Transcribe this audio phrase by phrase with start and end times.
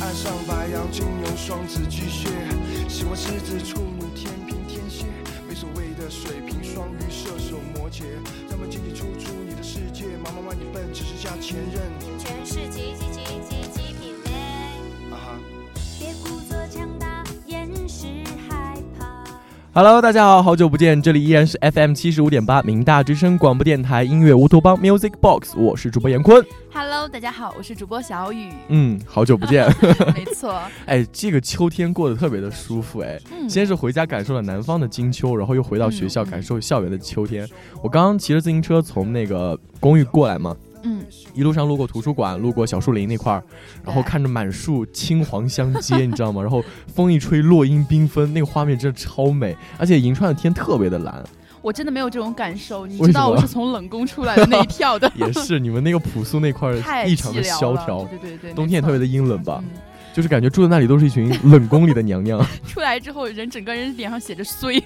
[0.00, 2.28] 爱上白羊、金牛、双子、巨蟹，
[2.88, 5.06] 喜欢狮子、处女、天平、天蝎，
[5.48, 8.04] 没所谓的水瓶、双鱼、射手、摩羯，
[8.48, 11.82] 他们进进出出你的世界，忙忙忙你笨，只剩下前任。
[12.16, 13.27] 全是急急急
[19.80, 26.44] Hello，大家好，好久不见，这里依然是 FM 七十五点八明大之声广播电台音乐乌托邦 Music Box，我是主播严坤。
[26.72, 28.48] Hello，大家好，我是主播小雨。
[28.70, 29.72] 嗯，好久不见。
[30.16, 33.20] 没错， 哎，这个秋天过得特别的舒服哎。
[33.30, 37.48] 嗯，先是回家感受了南方的金秋，然后又回到学校感受校园的秋天。
[37.80, 43.42] 我刚刚骑着自行车从那个公寓过来嘛，嗯，一路上路过图书馆，路过小树林那块儿，
[43.84, 46.42] 然后看着满树青黄相接，你知道吗？
[46.42, 46.64] 然后
[46.94, 51.24] 风一吹，落英缤纷，那个画面真的超美，而且银川的天特别的蓝，
[51.62, 52.86] 我真的没有这种感受。
[52.86, 58.98] 你知道 我是从冷宫出来的那一跳的，也是你们那个朴素那块儿 异常的萧条，对对对，冬天也特别的。
[59.00, 59.80] 的阴冷吧，嗯，
[60.12, 62.44] 就是感觉住在那里都是一群冷宫里的娘娘。
[62.66, 64.82] 出来之后人整个人脸上写着衰。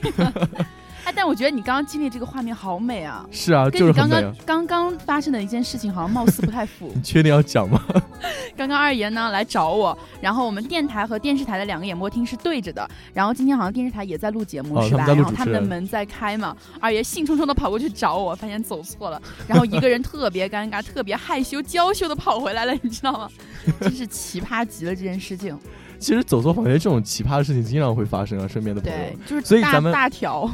[1.05, 4.35] 哎，但我觉得你刚刚经历这个画面好美啊，是啊，跟你刚刚就是啊。
[4.47, 7.03] 刚刚发生的一件事情好像貌似不太符 你。
[7.03, 7.83] 确定要讲吗？
[8.57, 15.05] 刚刚二爷呢来找我，然后我们电台和电视台的两个演播厅是对着的，然后今天好像电视台也在录节目、是吧？
[15.07, 23.29] 然后他们的门在开嘛，二爷兴冲冲的跑过去找我，发现走错了，然后一个人特别尴尬、特别害羞、娇羞的跑回来了，你知道吗？
[23.81, 25.59] 真是奇葩极了这件事情。
[26.03, 30.51] 其实走错房间这种奇葩的事情经常会发生啊，身边的朋友对。，就是所以咱们大条，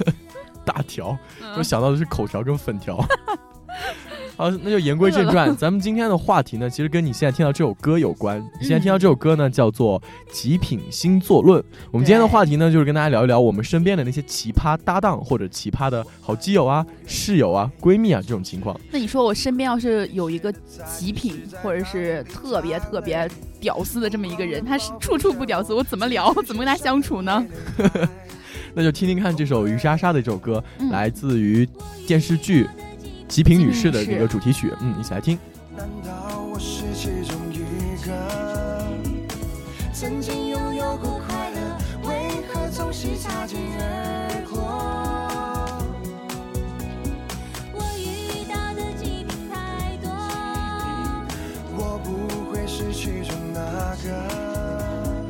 [0.64, 3.02] 大条，嗯我想到的是口条跟粉条。
[4.36, 8.40] 好，那就言归正传，咱们今天的话题呢，其实跟你现在听到这首歌有关。
[8.60, 10.00] 你现在听到这首歌呢，叫做
[10.32, 11.60] 《极品星座论》。
[11.90, 18.78] 我们今天的话题呢，就是跟大家聊一聊我们身边的那些奇葩搭档或者奇葩的好基友啊、室友啊、闺蜜啊这种情况。
[18.90, 20.52] 那你说我身边要是有一个
[20.96, 23.28] 极品或者是特别特别
[23.60, 26.32] 屌丝的这么一个人，他是处处不屌丝，我怎么聊？
[26.46, 27.46] 怎么跟他相处呢？
[28.74, 31.68] 那就听听看这首于莎莎的这首歌，嗯来自于
[32.06, 32.64] 电视剧
[33.32, 34.70] 《极品女士》的这个主题曲。
[34.82, 35.38] 嗯，一起来听。
[35.74, 38.12] 难道我是其中一个？
[39.90, 44.60] 曾经拥有过快乐，为何总是擦肩而过？
[47.72, 50.12] 我遇到的极品太多，
[51.74, 55.24] 我不会是其中那个，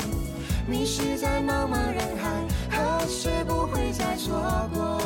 [0.66, 5.01] 迷失在茫茫人海，何时不会再错过？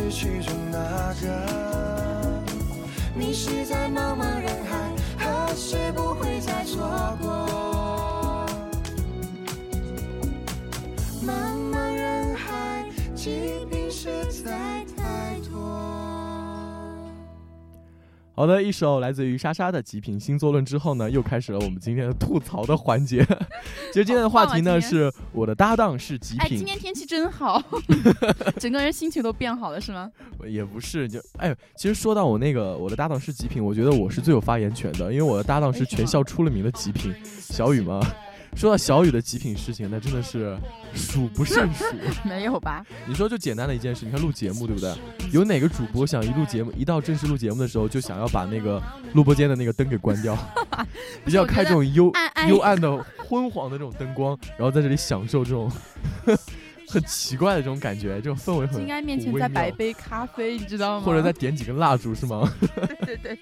[0.00, 0.78] 是其中那
[1.20, 2.42] 个，
[3.14, 6.88] 迷失在茫茫人海，何时不会再错
[7.20, 7.69] 过？
[18.40, 23.22] 好的，一首来自于莎莎的《极品星座论》之后呢，又开始了我们今天的吐槽的环节。
[23.92, 27.62] 其实今天的话题呢，是我的搭档是极哎，今，天天气真好，
[28.56, 30.10] 整个人心情都变好了，是吗？
[30.48, 38.00] 也不是就哎，其实说到我那个我的搭档是极品，我觉得我是最有发言权的，因为我的搭档是全校出了名的极品，小雨嘛。
[38.56, 40.56] 说到小雨的极品事情，那真的是
[40.94, 41.84] 数不胜数。
[42.28, 42.84] 没有吧？
[43.06, 44.92] 你说就简单的一件事，你看录节目对不对？
[45.32, 48.82] 有哪个主播想一录节目，一到正式录节目的时候，就想要把那个
[49.14, 50.36] 录播间的那个灯给关掉，
[51.24, 52.12] 比较开这种幽
[52.48, 55.70] 幽暗的昏黄的这种灯光，然后在这里享受这种
[56.90, 61.06] 很奇怪的这种感觉，这种氛围很应该面前再摆杯咖啡，你知道吗？
[61.06, 62.52] 或者再点几根蜡烛是吗？
[62.76, 63.38] 对对对，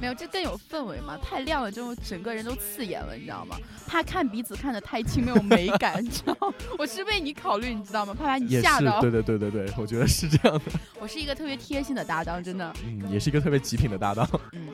[0.00, 1.16] 没有，这更有氛围嘛。
[1.18, 3.56] 太亮了之后，整个人都刺眼了，你知道吗？
[3.86, 6.54] 怕看彼此看得太清，没有美感， 你知道吗？
[6.78, 8.12] 我是为你考虑，你知道吗？
[8.12, 9.00] 怕把你吓到。
[9.00, 10.64] 对对对对对，我觉得是这样的。
[10.98, 12.72] 我是一个特别贴心的搭档，真的。
[12.84, 14.28] 嗯，也是一个特别极品的搭档。
[14.52, 14.68] 嗯，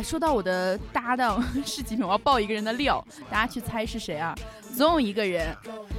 [0.00, 4.34] 哎，说到我的搭档是极品，我要爆一个人的料，大家去猜是谁啊？
[4.74, 5.54] 总有一个人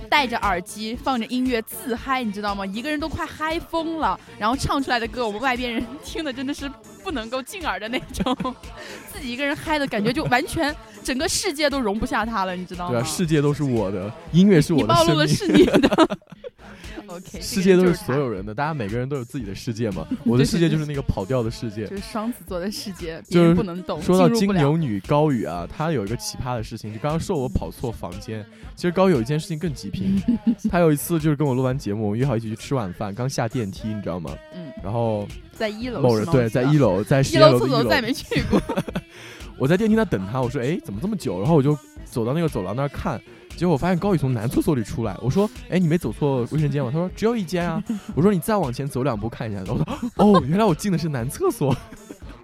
[0.10, 2.66] 戴着耳机放着音乐自嗨，你知道吗？
[2.66, 6.68] 一个人都快嗨疯了，然后唱出来的歌，我们外边人 听的真的是
[7.04, 8.36] 不能够进耳的那种，
[9.14, 12.94] 自己一个人嗨的感觉就完全整个世界都容不下他了，你知道吗？
[12.94, 15.08] 对啊，世界都是我的，音乐是我的生命。
[15.08, 16.18] 暴露了是你的。
[17.08, 20.08] OK，世界都是所有人的，大家每个人都有自己的世界嘛。
[20.26, 21.96] 我的世界就是那个跑调的世界就。
[21.96, 28.46] 是双子座的世界，就是不能懂，说到金牛女高宇啊，她有一个奇葩的事情，就刚刚说我跑错房间。
[28.76, 30.22] 其实高宇有一件事情更极品，
[30.70, 34.36] 她有一次就是跟我录完节目，我们约好一起去吃晚饭，刚下电梯，你知道吗？
[34.56, 38.62] 嗯，然后在一楼某人对在一楼，在十一楼的一楼，厕所再没去过，
[39.58, 41.40] 我在电梯那等他，我说哎怎么这么久？
[41.40, 43.22] 然后我就走到那个走廊那儿看，
[43.62, 46.90] 结果我发现高宇从男厕所里出来，我说哎你没走错卫生间吗？
[46.92, 47.80] 他说只有一间啊。
[48.16, 51.76] 我说你再往前走两步看一下，然后我说哦原来我进的是男厕所。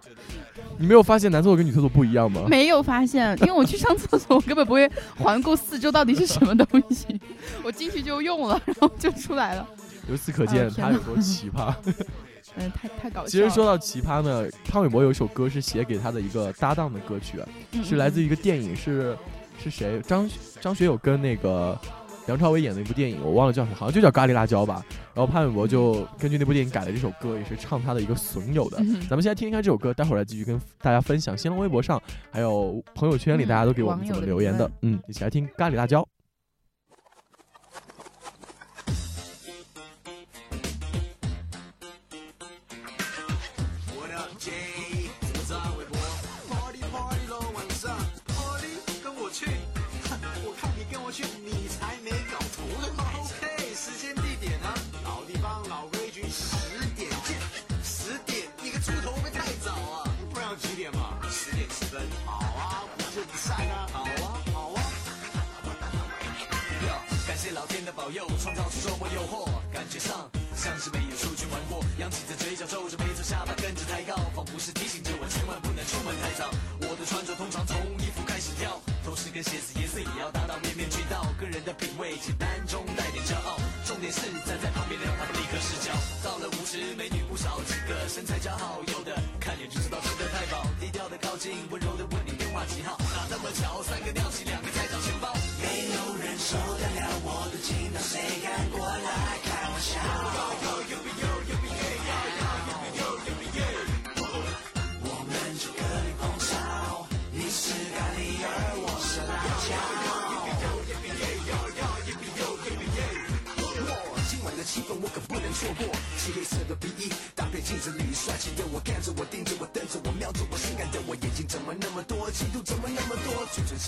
[0.77, 2.43] 你没有发现男厕所跟女厕所不一样吗？
[2.47, 4.87] 没有发现，因为我去上厕所，我根本不会
[5.17, 7.19] 环顾四周到底是什么东西，
[7.65, 9.67] 我进去就用了，然后就出来了，
[10.07, 11.73] 由此可见他有多奇葩。
[12.57, 13.27] 嗯，太太搞笑。
[13.27, 17.39] 其实说到奇葩呢，潘玮柏有一首歌是写给他的一个搭档的歌曲
[17.83, 19.17] 是来自于一个电影，是
[19.61, 20.01] 是谁？
[20.01, 20.29] 张
[20.61, 21.77] 张学友跟那个
[22.25, 24.85] 梁朝伟演的一部电影，我忘了叫什么，好像就叫《咖喱辣椒》吧。
[25.13, 28.77] 然后潘玮柏就根据那部电影改了这首歌，也是唱他的一个损友的。
[28.79, 31.37] 嗯咱们先来听一下这首歌，待会儿来继续跟大家分享。
[31.37, 32.01] 新浪微博上
[32.31, 34.69] 还有朋友圈里，嗯大家都给我们怎么留言的？
[34.81, 36.01] 嗯，一起来听《咖喱辣椒》。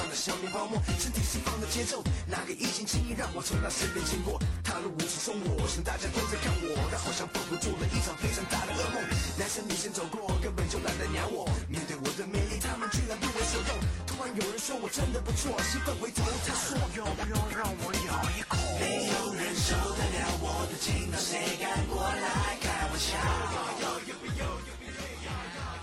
[0.10, 4.42] 的笑面泡沫，身体释放的节奏，哪个异性轻易让我从他身边经过？
[4.66, 8.98] 踏入舞池中，我想大家都在看我，但好像仿佛做了一场非常大的噩梦。
[9.38, 13.78] 男生女生走过，根本就懒得鸟我，面对我的魅力，他们居然不为所动。
[14.10, 18.58] 突然有人说我真的不错，兴奋回头，他说要不要让我咬一口？
[18.82, 23.14] 没有人受得了我的劲道，谁敢过来开玩笑？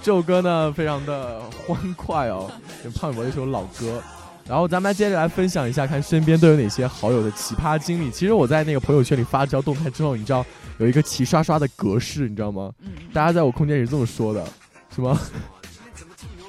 [0.07, 2.49] 这首歌呢，非常的欢快哦，
[2.81, 4.01] 跟潘玮柏的一首老歌。
[4.47, 8.09] 然后咱们接着来分享一下，看身边都有哪些好友的奇葩经历。
[8.09, 10.47] 其实我在那个朋友圈里发这条动态之后，你知道
[10.79, 12.71] 有一个齐刷刷的格式，你知道吗？
[12.83, 14.47] 嗯，大家在我空间里是这么说的，
[14.95, 15.19] 什么？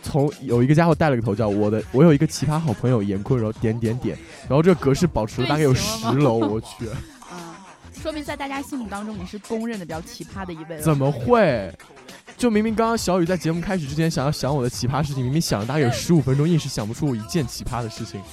[0.04, 4.16] 从有一个家伙带了个头叫我的，我有一个奇葩好朋友严坤柔点点点，
[4.48, 6.88] 然后这个格式保持了大概有十楼，我去，
[7.28, 7.58] 啊，
[7.92, 10.82] 说明在大家心目当中你是公认的比较奇葩的一位了。
[10.84, 11.74] 怎么会？
[12.38, 18.22] 就明明刚刚小雨在节目开始之前想要想我的奇葩事情，明明想了大概有十五分钟，硬是想不出一件奇葩的事情。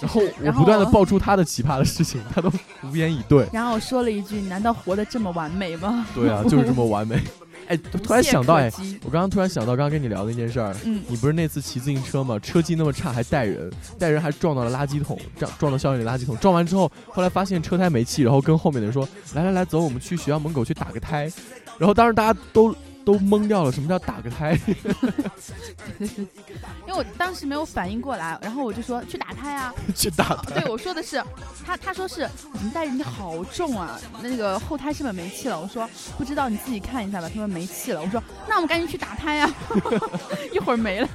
[0.00, 2.50] 然后我不断的爆出他的奇葩的事情，他都
[2.90, 3.46] 无言以对。
[3.52, 7.20] 然后我说了一句：“你难道活得这么完美吗 对啊，就是这么完美。
[7.68, 8.68] 哎，？”突然想到，哎
[9.04, 12.36] 我刚刚突然想到，刚刚跟你聊的那件事儿，嗯，你不是那次骑自行车吗？
[12.40, 16.36] 车技那么差还带人，带人还撞到了垃圾桶，撞撞到校园里垃圾桶。
[16.38, 21.30] 撞完之后，后来发现车胎没气，然后跟后面的人说：“来来来，走，我们去学校门口去打个胎。”
[21.78, 24.58] 然后当时大家都都懵掉了，什么叫打个胎？
[25.98, 29.74] 因为我当时没有反应过来，然后我就说去打胎啊。
[29.94, 30.60] 去打胎？
[30.60, 31.22] 对，我说的是
[31.66, 32.28] 他，他说是
[32.62, 35.60] 你带人家好重啊，那个后胎是不是没气了？
[35.60, 37.28] 我说不知道，你自己看一下吧。
[37.28, 38.00] 他说没气了。
[38.00, 39.54] 我说那我们赶紧去打胎啊、
[40.52, 41.08] 一会儿没了。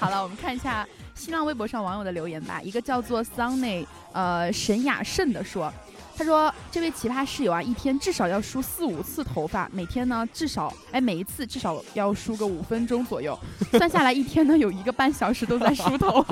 [0.00, 2.60] 好了，我们看一下新浪微博上网友的留言吧。
[2.62, 5.72] 一个叫做 Sunny 呃沈雅慎的说。
[6.18, 13.38] 他说：“这位奇葩室友啊，一天至少要梳四五次头发，每天呢至少哎每一次至少要梳个五分钟左右，
[13.70, 16.24] 算下来一天呢有一个半小时都在梳头，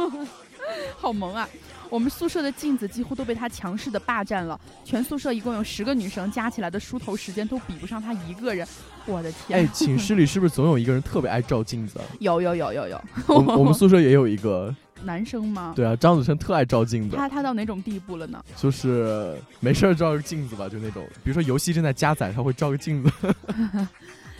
[0.99, 1.49] 好萌啊！
[1.88, 8.66] 我们宿舍的镜子几乎都被他强势的霸占了，全宿舍一共有十个女生，加起来的梳头时间都比不上他一个人。
[9.07, 9.61] 我的天！
[9.61, 12.05] 哎， 寝室里是不是总有一个人特别爱照镜子啊？
[12.19, 14.75] 有有有有有，我们我 们宿舍也有一个，
[15.07, 15.73] 男生吗？
[15.75, 18.45] 对啊，张子成特爱照镜子，他他到哪种地步了呢？
[18.57, 23.11] 就是没事儿照个镜子吧，就那种，比如说游戏正在加载，他会照个镜子。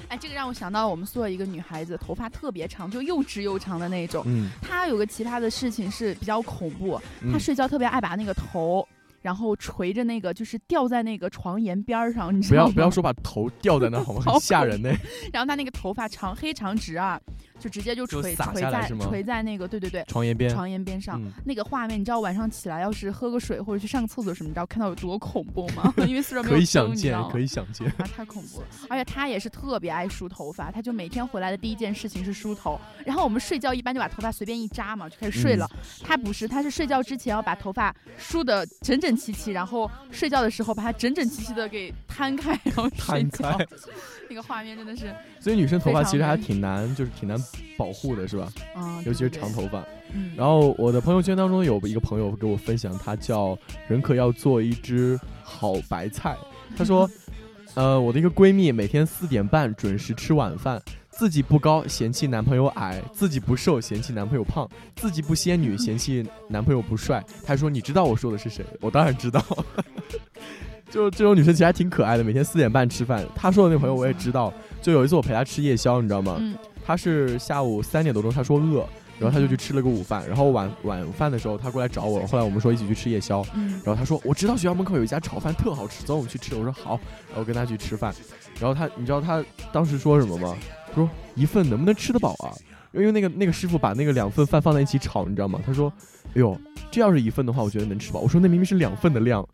[0.09, 4.23] 哎，这个让我想到我们宿舍一个女孩子，头发特别长，就又直又长的那种。
[4.27, 8.87] 嗯，她有个奇葩的事情是比较恐怖，嗯她睡觉特别爱把那个头。
[9.23, 12.71] 然后垂着那个，就是吊在那个床沿边上，你知道吗？
[12.71, 14.23] 不要不要说把头吊在那好吗？
[14.25, 14.89] 好很吓人呢。
[15.33, 17.21] 然后她那个头发长黑长直啊，
[17.59, 21.21] 就直接就就垂垂在垂在那个对对对床沿边，床沿边上。
[21.23, 25.93] 嗯，那个画面，你知道晚上起来要是喝个水或者去上个厕所什么，你知道看到有多恐怖吗？
[26.07, 27.87] 因为宿舍没有可以灯想见可以想见。
[27.99, 28.67] 啊，太恐怖了！
[28.89, 32.79] 而且他也是特别爱梳头发，他就每天回来的第一件事情是梳头。
[33.05, 35.69] 然后我们睡觉一般就把头发随便一扎嘛，就开始睡了。
[35.73, 43.67] 嗯他不是，他是睡觉之前要把头发梳的整整齐齐，然后睡觉的时候把它整整齐齐的给摊开，然后睡摊觉开。
[44.29, 47.39] 那个画面真的是，所以女生头发其实还挺难，就是挺难
[47.77, 48.53] 保护的，是吧？
[48.77, 49.53] 嗯，尤其是长。
[49.53, 49.83] 头发。
[50.13, 56.37] 嗯，然后我的朋友圈当中有一个朋友给我分享，他叫人可要做一只好白菜。
[56.77, 57.09] 他说，
[57.75, 67.25] 呃，我的一个闺蜜每天四点半准时吃晚饭，自己不高嫌弃男朋友矮，自己不瘦嫌弃男朋友胖，自己不仙女嫌弃男朋友不帅。
[67.45, 68.65] 他说你知道我说的是谁？
[68.81, 69.43] 我当然知道。
[70.89, 73.27] 就这种女生其实还挺可爱的，每天四点半吃饭。
[73.35, 76.37] 她说的那朋友我也知道，就有一次我陪她吃夜宵，你知道吗？
[76.39, 78.87] 嗯她是下午三点多钟，他说饿，
[79.19, 86.55] 然后他就去吃了个午饭，然后晚晚饭的时候他过来找我，后来我们说一起去吃夜宵，嗯然后他说我知道学校门口有一家炒饭特好吃，走我们去吃。
[86.55, 88.15] 我说好，然后跟他去吃饭，
[88.61, 90.57] 然后他你知道他当时说什么吗？
[90.95, 92.55] 说一份能不能吃得饱啊？
[92.93, 95.61] 因为那个那个师傅把那个两份饭放在一起炒，你知道吗？
[95.67, 95.93] 他说，
[96.29, 96.59] 哎呦，
[96.91, 98.21] 这要是一份的话，我觉得能吃饱。
[98.21, 99.47] 我说那明明是两份的量，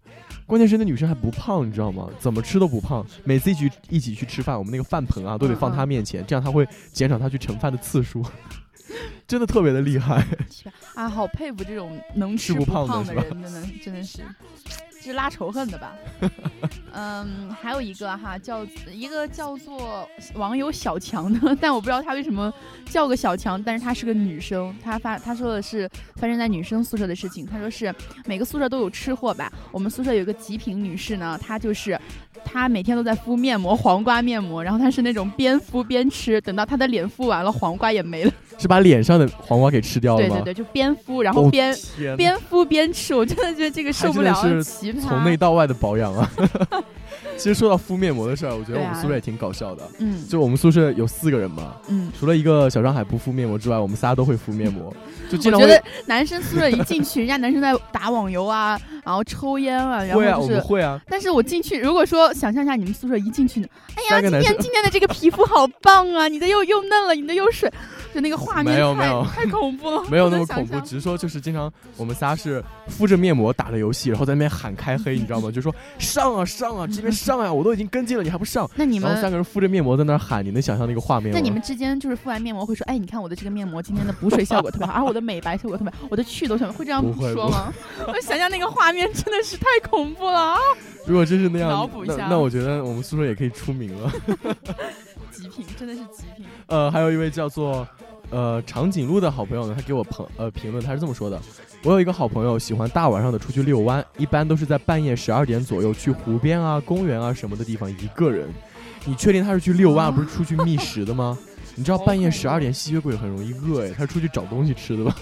[0.46, 2.08] 关键是那女生还不胖，你知道吗？
[2.18, 3.04] 怎么吃都不胖。
[3.25, 8.25] 每次一起一起去吃饭，我们那个饭盆啊都得放她面前，这样她会减少她去盛饭的次数，
[9.26, 10.26] 真的特别的厉害。
[10.94, 15.94] 啊，好佩服这种能吃吃不胖的人，真的真的是，这是拉仇恨的吧？
[16.92, 22.52] 嗯，还有一个哈，叫一个叫做网友小强的， 但我不知道他为什么
[22.87, 27.94] 叫个小强，但是她是个女生，她发她说的是发生在女生宿舍的事情，她说是
[28.26, 31.99] 每个宿舍都有吃货吧，我们宿舍有一个极品女士呢，她就是。
[32.44, 38.32] 她每天都在敷面膜，黄瓜面膜，然后她是那种边敷边吃，等到她的脸敷完了，黄瓜也没了。
[38.62, 40.37] 是把脸上的黄瓜给吃掉了吗？
[40.37, 41.76] 对对对，就边敷，然后哦边、
[42.16, 45.00] 边敷边吃，我真的觉得这个受不了，奇葩。
[45.00, 46.31] 从内到外的保养啊。
[47.37, 49.83] 其实说到敷面膜的事儿，我觉得我们宿舍也挺搞笑的。
[49.99, 54.95] 嗯就我们宿舍有四个人嘛，嗯，除了一个小上海不敷面膜之外，我们仨都会敷面膜，
[55.31, 60.52] 就经常我觉得男生宿舍一进去，人家男生在打网游啊， 然后抽烟啊，然后会啊，就是。
[60.52, 63.62] 我们会啊，但是我进去，如果说想象一下你们宿舍一进去，
[63.97, 67.71] 哎呀，今天今天的这个皮肤好棒啊，你的又又嫩了，你的又水，
[68.14, 75.50] 就那个画面太没有没有太恐怖了，没有那么恐怖，只是说就是经常我们仨是敷着面膜打着游戏，然后在那边喊开黑，你知道吗？
[75.50, 78.69] 就说上啊上啊，这边上啊，我都已经跟进了，你还不上？
[78.76, 81.38] 那你然后三个人敷着面膜在那喊，你能想象那个画面吗？
[81.38, 87.02] 那你们之间就是敷完面膜会说，哎，你看我的这个面膜今天的补水效果特别好，啊，我的美白效果特别好，我的祛痘效果会这样
[87.33, 87.73] 说吗？
[88.09, 90.57] 我想象那个画面真的是太恐怖了啊！
[91.07, 94.12] 如果真是那样脑补，一下那那我觉得我们宿舍也可以出名了。
[95.33, 96.47] 极品，真的是极品。
[96.66, 97.87] 呃，还有一位叫做
[98.32, 101.40] 呃长颈鹿的好朋友呢，他给我朋呃评论，他是这么说的：
[101.84, 108.48] 我有一个好朋友喜欢大晚上的出去遛弯，一般都是在半夜十二点左右去湖边啊、公园啊什么的地方一个人。
[109.04, 111.38] 你确定他是去遛弯，而不是出去觅食的吗？
[111.74, 115.16] 你知道半夜十二点吸血鬼很容易饿诶，他出去找东西吃的吧？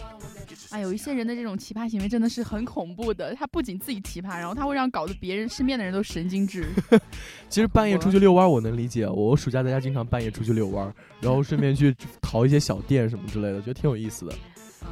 [0.71, 6.67] 啊，有一些人的这种奇葩行为真的是很恐怖的，他不仅自己奇葩，然后他会让搞得别人身边的人都神经质。
[7.49, 14.33] 其实半夜出去遛弯我能理解，我暑假在家经常半夜出去遛弯，然后顺便去 淘一些小店什么之类的，觉得挺有意思的。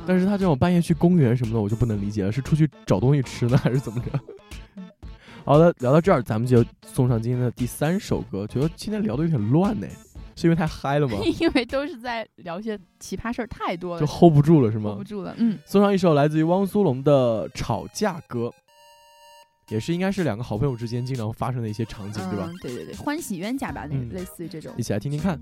[0.06, 4.20] 但是他这种半夜去公园什么的，我就不能理解了，是出去找东西吃呢，还是怎么着？
[5.44, 8.47] 好的，聊到这儿，咱们就送上今天的第三首歌。
[8.49, 9.87] 觉得今天聊的有点乱呢，
[10.40, 11.18] 是因为太嗨了吗？
[11.40, 15.04] 因为都是在聊些奇葩事儿太多了，就 hold 不住了是吗 hold 不？
[15.04, 15.35] 住了。
[15.37, 18.47] 嗯，送上一首来自于汪苏泷的《吵架歌》，
[19.68, 22.54] 也是应该是两个好朋友之间经常发生的一些场景，对吧嗯？？
[22.62, 24.83] 对对对，欢喜冤家吧，那嗯类似于这种一。
[24.83, 25.37] 起来听听看。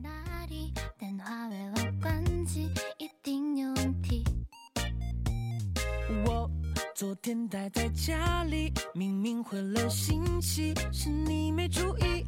[6.25, 6.51] 我
[6.95, 12.25] 昨天待在家里，明明回了信息，是你没注意。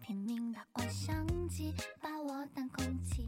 [0.00, 3.26] 拼命打怪相机，把我当空气。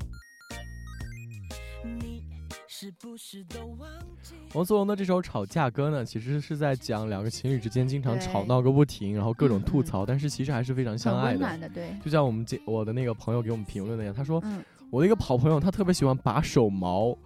[1.84, 2.24] 你
[2.66, 3.88] 是不是都忘
[4.22, 4.34] 记？
[4.54, 11.38] 王思龙的这首吵架歌呢，其实是在讲两个情侣之间经常吵闹个不停，然后各种吐槽，但是其实还是非常相爱的。
[11.38, 17.16] 温暖的，对，就像我们这我的那个朋友给我们评论那样，他说嗯，我的一个好朋友，他特别喜欢拔手毛，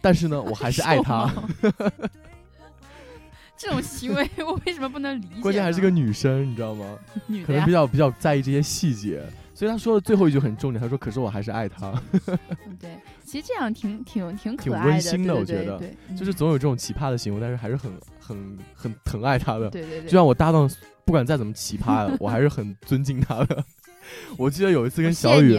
[0.00, 1.30] 但是呢，我还是爱他。
[3.62, 5.40] 这种行为 我为什么不能理解？
[5.40, 6.98] 关键还是个女生，你知道吗？
[7.46, 9.22] 可能比，较比较在意这些细节，
[9.54, 11.92] 所以他说的最后一句很重点，他说：“可是我还是爱他。
[12.66, 19.70] 嗯对，其实这样挺挺挺可爱的，温馨的对我觉得对对”对就是总有这种奇葩的行为，但是还是很很很疼爱他的。
[19.70, 20.68] 对对对，就像我搭档，
[21.04, 23.64] 不管再怎么奇葩， 我还是很尊敬他的。
[24.36, 25.56] 我记得有一次跟小雨，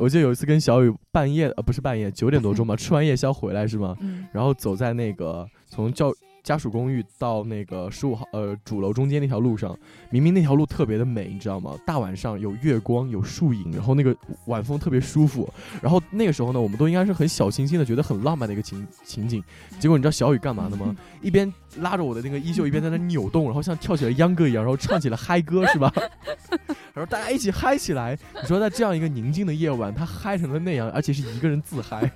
[0.00, 3.94] 我记得有一次跟小雨半夜呃不是半夜九点多钟吧，吃完夜宵回来是吗？
[4.00, 6.10] 嗯然后走在那个从教
[6.42, 9.78] 家属公寓到那个十五号呃主楼中间那条路上，
[10.10, 11.76] 明明那条路特别的美，你知道吗？
[11.86, 14.14] 大晚上有月光有树影，然后那个
[14.46, 15.48] 晚风特别舒服。
[15.80, 19.42] 然后那个时候呢，我们都应该是很小清新的，觉得很浪漫的一个情情景。
[19.78, 20.94] 结果你知道小雨干嘛的吗？
[21.20, 25.92] 一边拉着我的那个衣袖，一边在那扭动，然后像跳起了秧歌一样，然后唱起了嗨歌，是吧？
[26.92, 28.18] 然后大家一起嗨起来。
[28.40, 32.10] 你说在这样一个宁静的夜晚，他嗨成了那样，而且是一个人自嗨。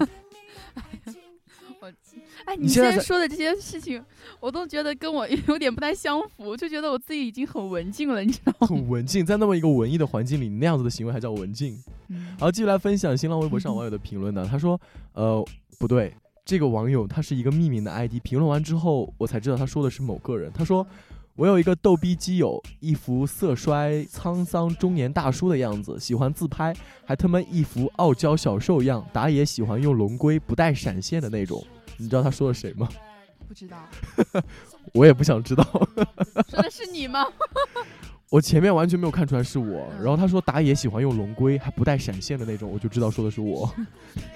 [2.44, 4.02] 哎，你现在说的这些事情，
[4.40, 8.66] 我都觉得跟我 有点不太相符，就觉得我自己已经很文静了，你知道吗？
[8.66, 11.78] 很文静，在那么一个文艺的环境里，你那样子的行为还叫文静？
[12.08, 14.80] 嗯然后继续来分享新浪微博上 网友的评论呢，他说，
[15.14, 15.44] 呃，
[15.78, 16.14] 不对，
[16.44, 20.52] 这个网友他是一个匿名的 ID，评论完之后我才知道他说的是某个人。
[20.52, 20.86] 他说，
[21.34, 31.62] 我有一个逗逼基友，一副色衰沧桑中年大叔的样子，喜欢自拍，还他妈一副傲娇小兽样，打野喜欢用龙龟不带闪现的那种。
[31.98, 32.88] 你知道他说的谁吗？
[33.48, 33.78] 不知道，
[34.92, 35.62] 我也不想知道。
[36.50, 37.26] 说的是你吗？
[38.28, 43.72] 我前面完全没有看出来是我，嗯然后他说打野喜欢用龙龟还不带闪现的那种，我就知道说的是我。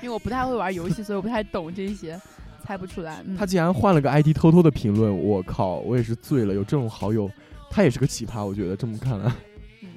[0.00, 2.18] 因为我不太会玩游戏，所以我不太懂这些，
[2.62, 3.20] 猜不出来。
[3.26, 7.28] 嗯、他竟然换了个 ID 偷偷的评论，我靠，我也是醉了，有这种好友，
[7.68, 9.28] 他也是个奇葩，我觉得这么看来，
[9.82, 9.88] 嗯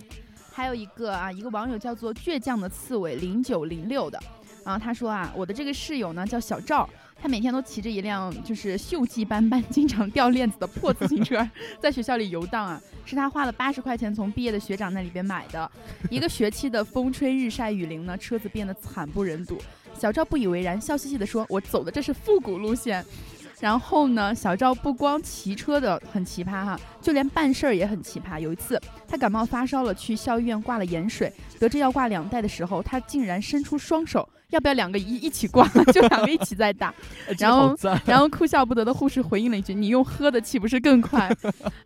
[0.52, 4.19] 还有一个啊，一个网友叫做倔强的刺猬零九零六的，
[4.65, 6.89] 然后他说啊，我的这个室友呢叫小赵，
[7.23, 15.71] 他每天都骑着一辆就是锈迹斑斑、 经常掉链子的破自行车，在学校里游荡啊，是他花了八十块钱从毕业的学长那里边买的，
[16.09, 19.57] 一个学期的风吹日晒雨淋呢，车子变得惨不忍睹。
[19.97, 23.01] 小赵不以为然，笑嘻嘻地说：“我走的这是复古路线。”
[23.62, 28.38] 然后呢，小赵不光骑车的很奇葩哈，就连办事儿也很奇葩。
[28.38, 35.67] 有一次，他感冒发烧了，去校医院挂了盐水，得知要挂两袋的时候，他竟然伸出双手，要不要两个一一起挂？
[35.91, 36.93] 就两个一起在打。
[37.37, 41.29] 然后， 然后哭笑不得的护士回应了一句：“你用喝的岂不是更快？”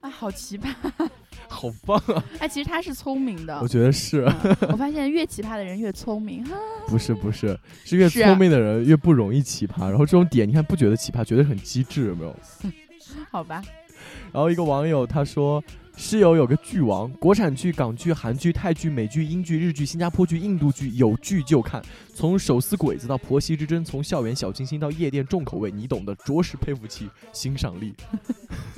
[0.01, 0.67] 啊，好奇葩！
[1.49, 2.21] 好棒啊！
[2.39, 3.67] 哎，其实他是聪明的我。
[3.67, 6.57] 觉得是，嗯我发现越奇葩的人越聪明哈。
[6.87, 9.87] 不是不是，是越聪明的人越不容易奇葩。
[9.87, 12.35] 然后这种点，你看不觉得奇葩，觉得很机智，有没有？
[13.31, 13.63] 好吧，
[14.33, 15.63] 然后一个网友他说，
[15.99, 21.81] 室友有个剧王，国产剧、港剧、韩剧、泰剧、美剧、英剧、日剧、新加坡剧、印度剧，有剧就看。
[22.13, 27.95] 从手撕鬼子到婆媳之争，从校园小清新到夜店重口味，你懂的，着实佩服其欣赏力。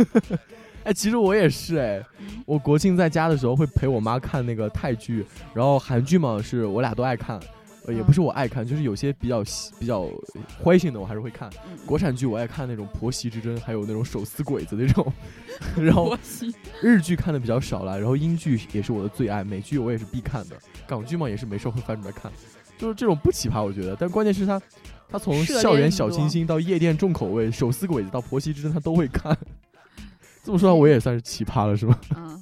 [0.86, 2.02] 哎，其实我也是哎，
[2.46, 7.38] 我国庆在家的时候会陪我妈看那个泰剧，然后韩剧嘛是我俩都爱看，
[7.90, 9.44] 呃也不是我爱看，就是有些比较
[9.80, 10.08] 比较
[10.62, 11.50] 欢性的我还是会看。
[11.68, 15.12] 嗯国产剧我爱看那种婆媳之争，还有那种手撕鬼子那种，
[15.76, 16.16] 然后
[16.84, 20.56] 日剧看的比较少了，然后英剧也是我的最爱，美剧我也是必看的，
[20.88, 22.32] 港剧嘛也是没事会翻出来看，
[22.78, 24.62] 就是这种不奇葩我觉得，但关键是他
[25.10, 29.36] 他从校园小清新到夜店重口味，手撕鬼子到婆媳之争他都会看，
[30.44, 32.00] 这么说我也算是奇葩了是吗？
[32.16, 32.40] 嗯，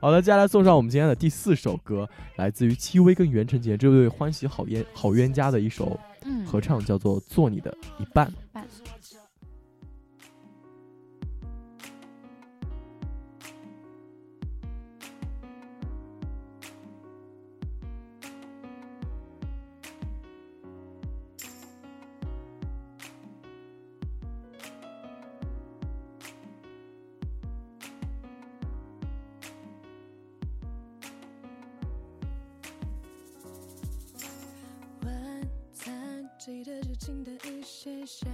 [0.00, 8.26] 好的，接下来送上我们今天的第四首歌，来自于戚薇跟袁成杰这对欢喜好冤好冤家的一首嗯合唱，叫做《做你的一半》。
[8.52, 8.64] 半
[36.46, 38.30] 记得只轻淡一些香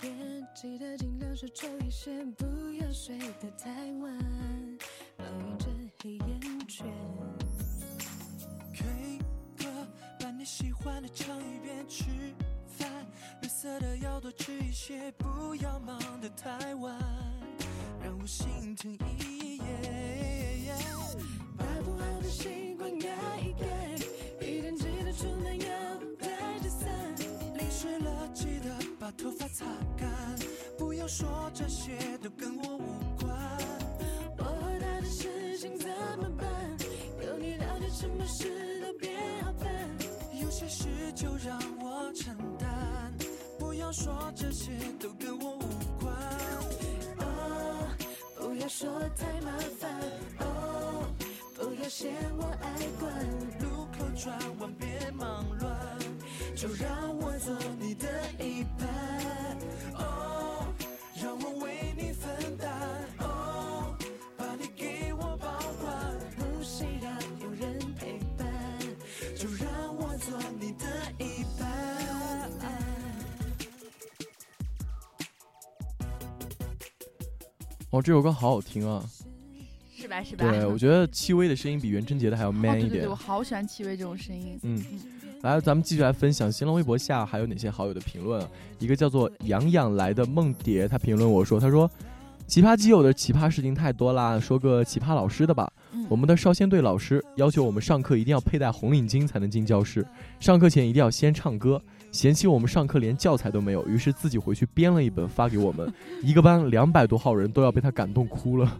[0.00, 2.46] 烟，记得尽量少抽一些，不
[2.80, 4.18] 要睡得太晚，
[5.18, 5.66] 抱怨着
[6.00, 6.86] 黑眼圈。
[8.72, 9.18] K
[9.58, 9.66] 歌，
[10.18, 11.86] 把你喜欢的唱一遍。
[11.86, 12.04] 吃
[12.66, 12.90] 饭，
[13.42, 16.98] 绿色的要多吃一些，不要忙得太晚，
[18.02, 20.74] 让我心疼一夜。
[21.58, 23.06] 把不好的习惯改
[23.40, 23.66] 一改，
[24.40, 25.83] 一天记得出门要。
[27.84, 30.08] 湿了记得把头发擦干，
[30.78, 31.92] 不要说这些
[32.22, 32.88] 都跟我无
[33.20, 33.30] 关。
[34.38, 36.48] 我和他的事情怎么办？
[37.22, 39.10] 有你了解，什么事都别
[39.42, 39.70] 好烦。
[40.40, 43.12] 有些事就让我承担，
[43.58, 45.68] 不要说这些都跟我无
[46.00, 46.14] 关。
[47.18, 47.94] 哦，
[48.38, 49.92] 不要说太麻烦。
[50.38, 51.06] 哦，
[51.54, 53.12] 不要嫌我爱管。
[53.60, 55.98] 路口转弯别忙乱，
[56.56, 58.88] 就让我做你的一半。
[59.94, 60.66] 哦，
[61.22, 62.70] 让我为你分担。
[63.18, 63.96] 哦，
[64.36, 67.10] 把你给我保管，不需要
[67.42, 68.46] 有人陪伴。
[69.36, 70.86] 就让我做你的
[71.18, 71.64] 一半。
[77.90, 79.08] 哦，这首歌好好听啊！
[79.96, 80.20] 是吧？
[80.22, 80.50] 是吧？
[80.50, 83.14] 对，我觉得戚薇的声音比袁振杰的还要哦，man 一点对对对，我。
[83.14, 84.58] 好喜欢戚薇这种声音。
[84.64, 84.84] 嗯，
[85.44, 88.48] 来，咱们继续来分享新浪微博下还有哪些好友的评论啊。
[88.78, 91.88] 一个叫做养养来的梦蝶，他评论我说，他说。
[92.46, 95.70] 奇葩基友的奇葩事情太多啦，说个奇葩老师的吧。
[95.92, 100.06] 嗯我们的少先队老师要求我们上课一定要佩戴红领巾才能进教室，
[100.40, 101.80] 上课前一定要先唱歌，
[102.12, 105.90] 嫌弃我们上课连教材都没有，于是自己回去编了一本发给我们，
[106.22, 108.78] 一个班两百多号人都要被他感动哭了。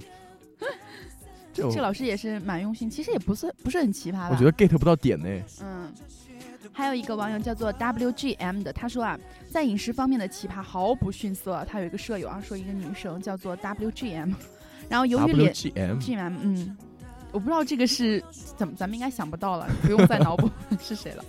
[1.54, 4.28] 这这个老师也是蛮用心，其实也不是不是很奇葩吧？
[4.30, 5.26] 我觉得 get 不到点呢。
[5.62, 5.90] 嗯，
[6.72, 9.18] 还有一个网友叫做 WGM 的，他说啊，
[9.50, 11.64] 在饮食方面的奇葩毫不逊色。
[11.68, 14.34] 他有一个舍友啊，说一个女生叫做 WGM，
[14.88, 16.76] 然后由于脸 GM，嗯，
[17.32, 18.22] 我不知道这个是
[18.56, 20.48] 怎么，咱们应该想不到了，不用再脑补
[20.80, 21.24] 是谁了。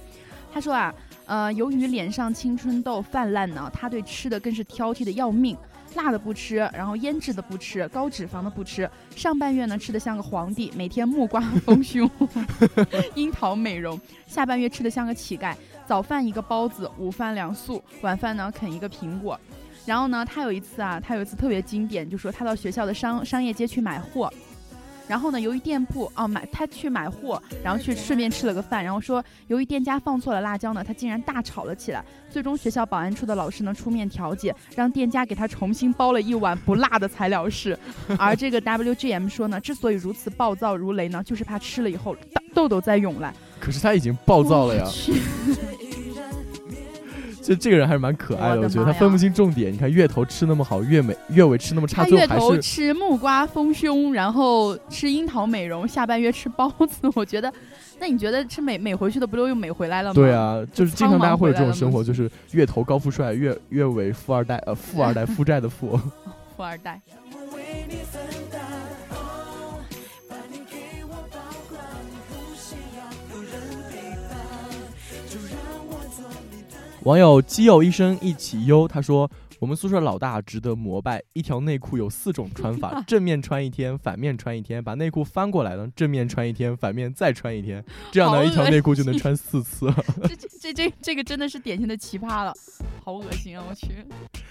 [0.54, 0.94] 他说啊，
[1.26, 5.56] 呃，由于脸上青春痘泛滥呢，他对吃的更是挑剔的要命。
[5.96, 8.90] 辣的不吃，然后腌制的不吃，高脂肪的不吃。
[9.16, 12.10] 上半月呢吃的像个皇帝，每天木瓜 丰胸，
[13.16, 15.56] 樱桃美容；下半月吃的像个乞丐，
[15.86, 19.40] 早饭一个包子，午饭两素，晚饭呢啃一个苹果。
[19.86, 24.32] 然后呢，他有一次啊，他有一次特别经典，就说他到学校的商商业街去买货，
[25.08, 32.04] 然后呢，由于店铺哦买他去买货，然后去顺便吃了个饭，然后说由于店家放错了辣椒呢，他竟然大吵了起来。
[32.30, 37.78] 最终学校保安处的老师呢出面调解，让店家给他重新包了一碗不辣的材料室。
[38.20, 42.16] 而这个 WGM 说呢，之所以如此暴躁如雷呢，就是怕吃了以后
[42.54, 43.34] 痘痘再涌来。
[43.60, 44.86] 可是他已经暴躁了呀
[47.46, 49.72] 就这个人还是蛮可爱的，我觉得他分不清重点。
[49.72, 57.08] 你看月头吃那么好，月美月尾吃那么差，他月头最后还是吃木瓜丰胸，然后吃樱桃美容，下半月吃包子。
[57.14, 57.54] 我觉得，
[58.00, 60.14] 那你觉得吃美美回去的不都又美回来了吗？
[60.16, 66.00] 对，啊，就是经常大家会有这种生活，就是月头高富帅，月月尾富二代，呃，富二代 负债的富。
[66.58, 67.00] 富二代。
[77.06, 79.30] 网友基友一生一起忧，他说。
[79.60, 89.88] 我们宿舍老大值得膜拜，一条内裤有四种穿法，正面穿一天，反面穿一天，把内裤翻过来呢，正面穿一天，反面再穿一天，这样好呢，一条内裤就能穿四次。
[90.28, 92.54] 这这这这这个真的是典型的奇葩了，
[93.04, 93.64] 好恶心啊！
[93.70, 94.06] 我去，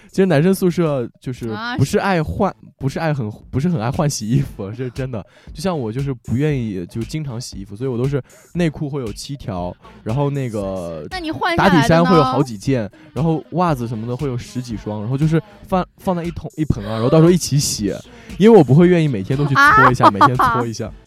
[0.08, 5.24] 其实男生宿舍就是啊不是爱换，不是爱很不是很爱换洗衣服，这是真的。
[5.52, 8.22] 就像我就是不愿意就经常洗衣服，所以我都是
[8.54, 17.94] 内裤会有七条，然后那个那你换打底衫会有好几件，然后袜子什么的会有十几双，然后就是放放在一桶一盆啊，然后到时候一起洗，
[18.38, 20.90] 因为我不会愿意每天都去搓一下，每天搓一下。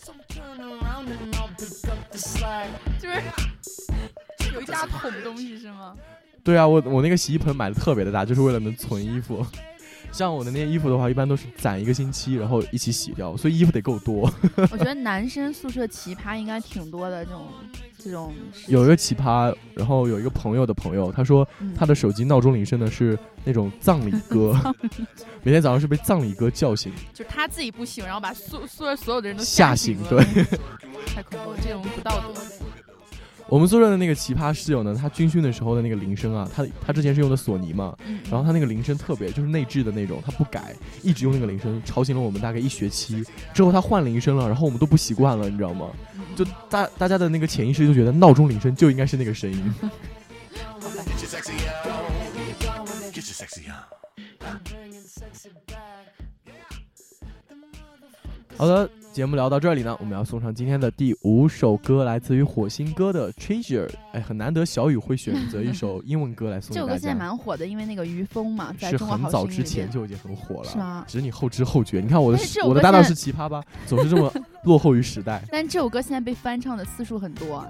[2.99, 3.21] 就是
[4.53, 5.93] 有一大桶东西是吗？
[6.43, 9.45] 对啊，我我那个洗衣盆买的特别的大，就是为了能存衣服。
[10.17, 14.27] 像我的那些衣服的话，一般都是攒一个星期，然后一起洗掉，所以衣服得够多。
[14.71, 17.47] 我觉得男生宿舍奇葩应该挺多的，这种
[17.99, 18.33] 这种
[18.67, 24.59] 有一个奇葩，然后有一个朋友的朋友，他说嗯他的手机闹钟铃声呢是那种葬礼歌，
[25.43, 30.17] 每天早上是被葬礼歌叫醒，就是他自己不醒，然后把宿宿舍所有的人都吓醒对，
[31.13, 32.41] 太恐怖了，这种不道德。
[33.49, 43.23] 我们宿舍的那个奇葩室友呢，他军训的时候的那个铃声啊，他他之前是用的索尼嘛，嗯，然后他那个铃声特别就是内置的那种，他不改，一直用那个铃声，吵醒了我们大概一学期。
[43.53, 45.87] 之后他换铃声了，然后我们都不习惯了，你知道吗？
[46.35, 49.73] 就大大家的那个潜意识就觉得闹钟铃声就应该是那个声音。
[58.57, 63.85] 好的，节目聊到这里呢，我们要送上今天的第五首歌，来自于火星哥的《Treasure》。
[64.13, 67.13] 哎，很难得小雨会选择一首英文歌来送给大这首歌现在。
[67.13, 71.99] 蛮火的，因为那个于峰嘛，在是中国好很早之前就已经很火了，是吗只是你后知后觉。
[72.01, 75.43] 你看我的 我的搭档是奇葩吧，总是这么落后于时代。
[75.53, 77.63] 但这首歌现在被翻唱的次数很多。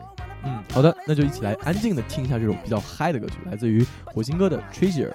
[0.46, 5.12] 嗯，好的，那就一起来安静的听一下这首比较嗨的歌曲，来自于火星哥的《Treasure》。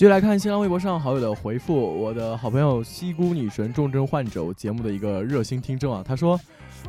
[0.00, 6.40] 继续来看新浪微博上好友的回复，我的好朋友西姑女神重症患者节目的一个热心听众啊，他说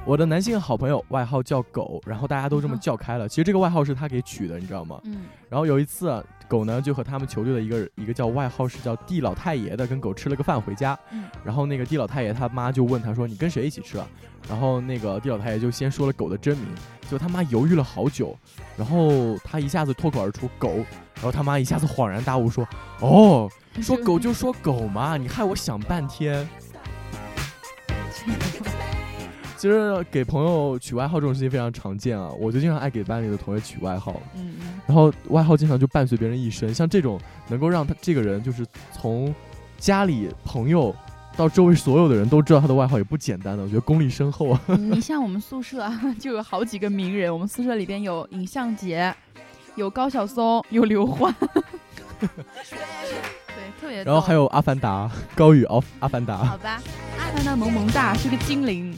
[0.05, 4.97] 我的男性好朋友外号叫狗，然后大家都这么叫开了，其实这个外号是他给取的，你知道吗？
[5.03, 14.05] 嗯，然后有一次啊，狗呢就和他们球队的一个一个叫外号是叫地老太爷的，跟狗吃了个饭回家，嗯然后那个地老太爷他妈就问他说你跟谁一起吃啊？
[14.49, 16.67] 然后那个地老太爷就先说了狗的真名，
[17.09, 18.37] 就他妈犹豫了好久，
[18.75, 20.73] 然后他一下子脱口而出狗，
[21.15, 22.67] 然后他妈一下子恍然大悟说
[22.99, 23.49] 哦，
[23.81, 26.45] 说狗就说狗嘛，你害我想半天。
[29.61, 34.19] 其实给朋友取外号这种事情非常常见啊，我就经常爱给班里的同学取外号。
[34.33, 39.31] 嗯嗯，然后外号经常就伴随别人一生，像这种能够让他这个人就是从
[39.77, 40.95] 家里朋友
[41.37, 44.59] 到周围所有的人都知道他的外号也不简单的，我觉得功力深厚啊。
[44.65, 49.15] 你像我们宿舍啊， 就有好几个名人，我们宿舍里边有尹相杰，
[49.75, 51.31] 有高晓松，有刘欢，
[52.19, 52.27] 对，
[53.79, 54.03] 特别。
[54.03, 56.81] 然后还有阿凡达，高宇敖阿凡达，好吧，
[57.19, 58.91] 阿凡达萌萌哒是个精灵，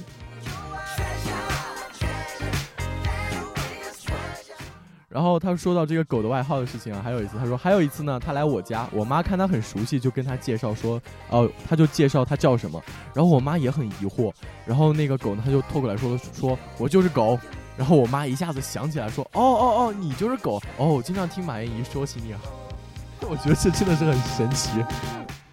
[5.10, 12.82] 然后他说到这个狗的外号的事情啊，还有一次他说还有一次呢，他来我家，我妈看他很熟悉，就跟他介绍说，哦、他就介绍他叫什么，
[13.14, 14.34] 然后我妈也很疑惑，
[14.66, 17.40] 然后那个狗呢他就透过来说说我就是狗，
[17.78, 22.34] 然后我妈一下子想起来说，哦哦哦，你就是狗，哦，我经常听马艳怡说起你。
[22.34, 22.40] 啊，
[23.22, 24.72] 我觉得这真的是很神奇。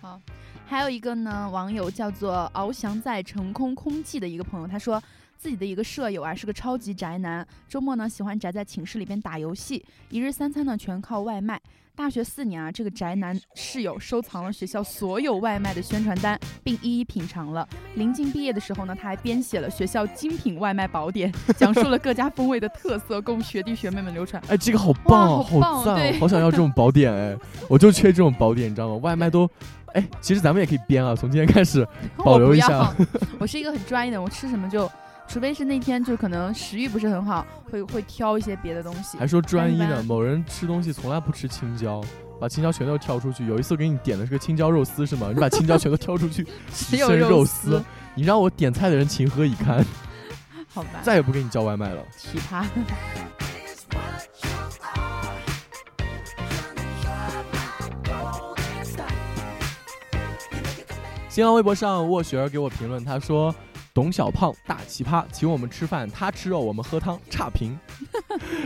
[0.00, 0.18] 好
[0.66, 5.02] 还有一个呢，网友叫做翱翔在成空空寂的一个朋友，他说
[5.40, 11.58] 自己的一个舍友啊是个超级宅男，周末呢喜欢宅在寝室里边打游戏，一日三餐呢全靠外卖。
[11.96, 17.66] 大学四年啊，这个宅男室友收藏了学校所有外卖的宣传单，并一一品尝了。
[17.94, 24.42] 临近毕业的时候呢，他还编写了学校精品外卖宝典，讲述了各家风味的特色，供学弟学妹们流传。
[24.46, 27.34] 哎，这个好棒好棒赞哦，好想要这种宝典哎，
[27.66, 28.96] 我就缺这种宝典，你知道吗？
[28.96, 29.50] 外卖都，
[29.94, 31.86] 哎，其实咱们也可以编啊，从今天开始
[32.22, 32.94] 保留一下要。
[33.40, 34.90] 我是一个很专业的，我吃什么就，
[35.32, 39.16] 除非是那天就可能食欲不是很好，会会挑一些别的东西。
[39.16, 42.02] 还说专一呢，某人吃东西从来不吃青椒，
[42.40, 43.46] 把青椒全都挑出去。
[43.46, 45.30] 有一次给你点的是个青椒肉丝是吗？
[45.32, 47.80] 你把青椒全都挑出去， 只有剩肉肉丝。
[48.16, 49.86] 你让我点菜的人情何以堪？
[50.74, 52.02] 好吧，再也不给你叫外卖了。
[52.16, 52.64] 奇葩。
[61.28, 63.54] 新浪微博上，沃雪儿给我评论，他说
[63.92, 67.78] ：“董小胖大奇葩，请我们吃饭，他吃肉，我们喝汤，差评。”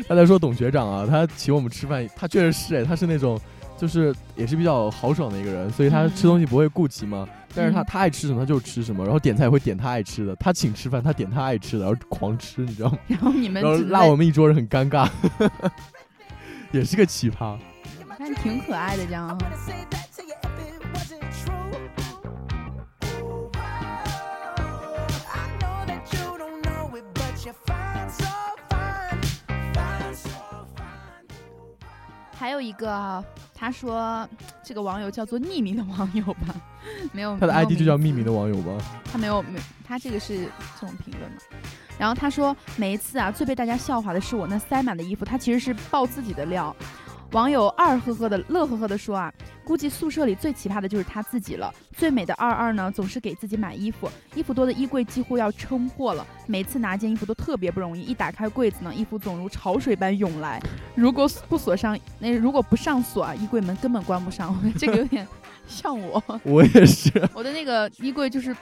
[0.09, 3.41] 他在说董学长啊，他请我们吃饭，他确实是哎，他是那种
[3.79, 7.27] 就是也是比较豪爽的一个人，所以他吃东西不会顾及嘛。
[7.57, 12.99] 但是他嗯他爱吃什么他就吃什么，然后点菜也会点他爱吃的，他请吃饭他点他爱吃的，然后狂吃，你知道吗？
[13.07, 15.09] 然后你们然后拉我们一桌人很尴尬，
[16.73, 17.57] 也是个奇葩。
[18.19, 19.39] 但挺可爱的这样
[32.45, 34.29] 还有一个啊，他说
[34.63, 36.55] 这个网友叫做匿名的网友吧，
[37.11, 38.73] 没有他的 ID 就叫匿名的网友吧？
[39.11, 40.41] 他没有没，他这个是
[40.79, 41.39] 这种评论嘛。
[41.99, 46.77] 然后他说，每一次啊，最被大家笑话的是我那塞满的衣服，他其实是爆自己的料。
[47.35, 49.33] 网友二呵呵的乐呵呵的说啊，
[49.65, 51.75] 估计宿舍里最奇葩的就是他自己了。
[51.97, 58.03] 最美的二二呢，总是给自己买衣服，衣服多的衣柜几乎要撑破了，每次拿件衣服都特别不容易。
[58.03, 60.63] 一打开柜子呢，衣服总如潮水般涌来。
[60.95, 64.57] 如果不锁上，那如果不上锁啊，衣柜门根本关不上。
[64.79, 65.27] 这个有点
[65.67, 68.57] 像我， 我也是，我的那个衣柜就是。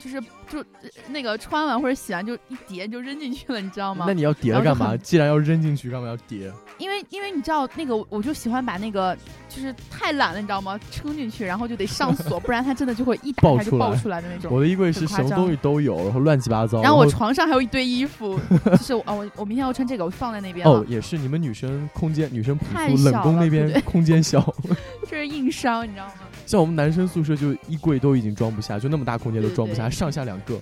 [0.00, 4.04] 就是就呃那个穿完或者洗完就一叠就扔进去了，你知道吗？
[4.06, 4.96] 那你要叠了干嘛？
[4.96, 6.52] 既然要扔进去，干嘛要叠？
[6.78, 9.16] 因为因为你知道那个，我就喜欢把那个
[9.48, 10.78] 就是太懒了，你知道吗？
[10.90, 14.52] 撑进去，然后就得上锁，不然它真的就会一打开就爆出来的那种。
[14.52, 16.82] 我的衣柜是什么东西都有，然后乱七八糟。
[16.82, 20.66] 然后我床上还有一堆衣服， 就是我哦，我我明天要穿这个，我放在那边。
[20.66, 24.52] 哦，也是你们女生空间，女生朴太小了宫那边空间小，
[25.08, 26.12] 这是硬伤，你知道吗？
[26.46, 30.60] 像我们男生宿舍就衣柜都已经装不下，就那么大空间都装不下，对上下两个。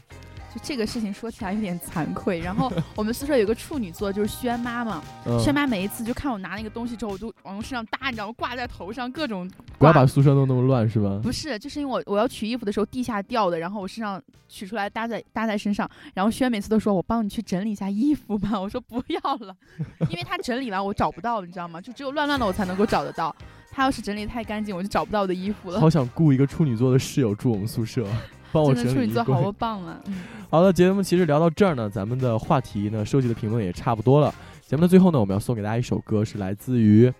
[0.55, 2.41] 就这个事情说起来有点惭愧。
[2.41, 5.03] 然后 我们宿舍有个处女座，就是轩妈嘛。
[5.27, 8.35] 嗯，轩妈每一次就看我拿那个东西之后，我就往我身上搭，你知道吗？
[8.37, 11.19] 挂在头上，各种不要把宿舍弄那么乱是吧？
[11.23, 19.55] 不是，就是因为我我要取衣服的时候地下掉的，然后我身上取出来搭在搭在身上，然后轩每次都说我帮你去整理一下衣服吧，我说不要了，
[20.11, 21.81] 因为他整理完我找不到，你知道吗？
[21.81, 23.35] 就只有乱乱的我才能够找得到，
[23.71, 25.81] 他要是整理得太干净，我就找不到我的衣服了。
[25.81, 28.07] 好想雇一个处女座的室友住我们宿舍，
[28.53, 29.07] 帮我的处整理衣柜。
[29.07, 30.01] 女座好棒啊！
[30.07, 30.15] 嗯，
[30.51, 34.35] 好了，节目其实聊到这儿呢，咱们的话题呢，收集的评论也差不多了。
[34.67, 37.13] 节目的最后呢，我们要送给大家一首歌，是来自于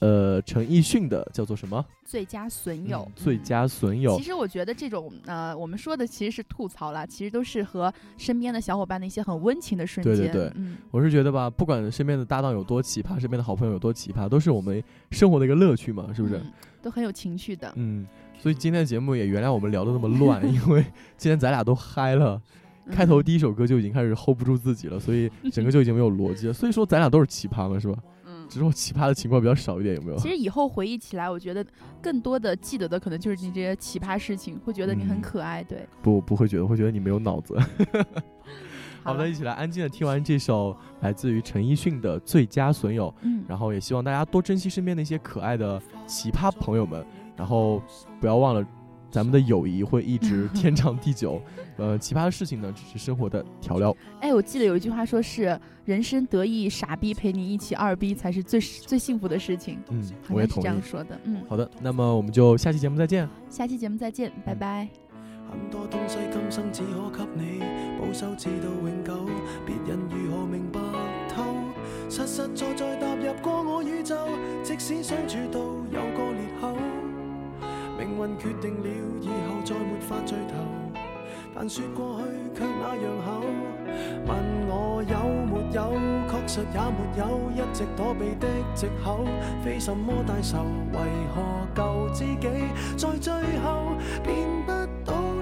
[0.00, 1.84] 呃陈奕迅的，叫做什么？
[2.04, 4.22] 最佳损友，嗯最佳损友其。
[4.22, 10.14] 实我觉得这种呃，我们说的其实是吐槽啦，其实都是和身边的小伙伴的一些很温情的瞬间。
[10.14, 16.36] 对对对嗯，我是觉得吧，不管身边的搭档有多奇葩，身边的好朋友有多奇葩，都是我们生活的一个乐趣嘛，是不是？
[16.36, 17.72] 嗯都很有情趣的。
[17.76, 18.04] 嗯，
[18.42, 20.82] 所以今天的节目也原谅我们聊的那么乱， 因为
[21.16, 22.42] 今天咱俩都嗨了。
[22.90, 26.52] 开头嗯第一首歌就已经开始 hold 不住自己了，所以整个就已经没有逻辑了。
[26.52, 27.96] 所以说咱俩都是奇葩嘛，是吧？
[28.26, 30.18] 嗯只是我奇葩的情况比较少一点，有没有？
[30.18, 31.64] 其实以后回忆起来，我觉得
[32.02, 35.62] 更多的记得的可能就是你这些奇葩事情，会觉得你很嗯可爱。
[35.62, 37.56] 对，不不会觉得，会觉得你没有脑子。
[39.04, 47.04] 好的，了一起来安静的听完这首来自于陈奕迅的《最佳损友》，嗯，然后也希望大家多珍惜身边那些可爱的奇葩朋友们，
[47.36, 47.82] 然后
[48.20, 48.66] 不要忘了，
[49.10, 51.40] 咱们的友谊会一直 天长地久。
[51.78, 53.96] 呃，奇葩的事情呢，只是生活的调料。
[54.20, 60.80] 哎，我记得有一句话说是“人生得意傻逼陪你一起二逼才是最最幸福的事情嗯”，，我也同意这样。
[60.82, 61.18] 说的。
[61.24, 63.28] 嗯，好的，那么我们就下期节目再见。
[63.48, 64.88] 下期节目再见，拜拜。
[65.50, 67.60] 很多東西今生只可給你
[67.98, 69.12] 保守，至到永久。
[69.66, 70.80] 別人如何明白
[71.28, 71.42] 透？
[72.08, 74.16] 實實在在踏入過我宇宙，
[74.62, 75.60] 即使相處到
[78.12, 78.88] 命运决定了
[79.20, 80.54] 以后再没法聚头。
[81.54, 82.24] 但说过去
[82.58, 83.42] 却那样厚，
[84.26, 84.30] 问
[84.68, 85.92] 我有没有，
[86.30, 89.24] 确实也没有，一直躲避的借口，
[89.62, 90.98] 非什么大仇，为
[91.34, 91.42] 何
[91.74, 92.48] 旧知己
[92.96, 93.92] 在最后
[94.24, 94.72] 变不
[95.04, 95.41] 到？